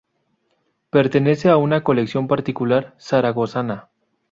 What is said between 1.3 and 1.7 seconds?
a